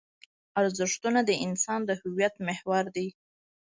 [0.61, 3.07] ارزښتونه د انسان د هویت محور دي.